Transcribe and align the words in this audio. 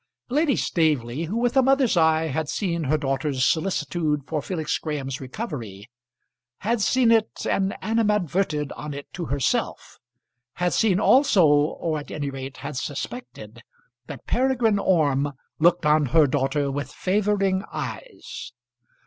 Lady 0.29 0.55
Staveley, 0.55 1.25
who 1.25 1.37
with 1.37 1.55
a 1.55 1.61
mother's 1.61 1.95
eye 1.95 2.23
had 2.25 2.49
seen 2.49 2.85
her 2.85 2.97
daughter's 2.97 3.45
solicitude 3.45 4.23
for 4.25 4.41
Felix 4.41 4.75
Graham's 4.79 5.21
recovery, 5.21 5.91
had 6.61 6.81
seen 6.81 7.11
it, 7.11 7.45
and 7.47 7.75
animadverted 7.83 8.71
on 8.71 8.95
it 8.95 9.13
to 9.13 9.25
herself, 9.25 9.99
had 10.53 10.73
seen 10.73 10.99
also, 10.99 11.45
or 11.45 11.99
at 11.99 12.09
any 12.09 12.31
rate 12.31 12.57
had 12.57 12.77
suspected, 12.77 13.61
that 14.07 14.25
Peregrine 14.25 14.79
Orme 14.79 15.33
looked 15.59 15.85
on 15.85 16.07
her 16.07 16.25
daughter 16.25 16.71
with 16.71 16.91
favouring 16.91 17.63
eyes. 17.71 18.53